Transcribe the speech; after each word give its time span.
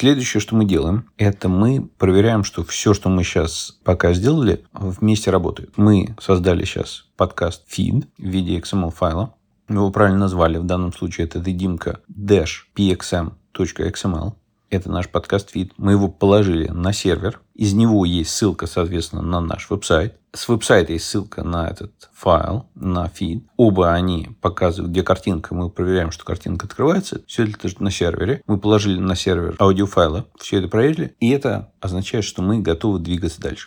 Следующее, 0.00 0.40
что 0.40 0.54
мы 0.54 0.64
делаем, 0.64 1.10
это 1.16 1.48
мы 1.48 1.90
проверяем, 1.98 2.44
что 2.44 2.62
все, 2.62 2.94
что 2.94 3.08
мы 3.08 3.24
сейчас 3.24 3.80
пока 3.82 4.12
сделали, 4.12 4.64
вместе 4.72 5.32
работает. 5.32 5.76
Мы 5.76 6.14
создали 6.20 6.64
сейчас 6.64 7.06
подкаст 7.16 7.64
feed 7.68 8.06
в 8.16 8.22
виде 8.22 8.56
XML 8.60 8.92
файла. 8.92 9.34
Мы 9.66 9.78
его 9.78 9.90
правильно 9.90 10.20
назвали. 10.20 10.58
В 10.58 10.62
данном 10.62 10.92
случае 10.92 11.26
это 11.26 11.40
дымка 11.40 11.98
dash 12.08 12.68
pxm.xml. 12.76 14.34
Это 14.70 14.90
наш 14.90 15.08
подкаст-фид. 15.08 15.72
Мы 15.78 15.92
его 15.92 16.08
положили 16.08 16.68
на 16.68 16.92
сервер. 16.92 17.40
Из 17.54 17.72
него 17.72 18.04
есть 18.04 18.30
ссылка, 18.30 18.66
соответственно, 18.66 19.22
на 19.22 19.40
наш 19.40 19.70
веб-сайт. 19.70 20.16
С 20.34 20.46
веб-сайта 20.46 20.92
есть 20.92 21.06
ссылка 21.06 21.42
на 21.42 21.68
этот 21.68 21.92
файл, 22.12 22.68
на 22.74 23.08
фид. 23.08 23.44
Оба 23.56 23.94
они 23.94 24.28
показывают, 24.42 24.92
где 24.92 25.02
картинка. 25.02 25.54
Мы 25.54 25.70
проверяем, 25.70 26.10
что 26.10 26.24
картинка 26.24 26.66
открывается. 26.66 27.22
Все 27.26 27.44
это 27.44 27.82
на 27.82 27.90
сервере. 27.90 28.42
Мы 28.46 28.58
положили 28.58 28.98
на 28.98 29.16
сервер 29.16 29.56
аудиофайлы. 29.58 30.26
Все 30.38 30.58
это 30.58 30.68
проверили. 30.68 31.16
И 31.18 31.30
это 31.30 31.72
означает, 31.80 32.24
что 32.24 32.42
мы 32.42 32.60
готовы 32.60 32.98
двигаться 32.98 33.40
дальше. 33.40 33.66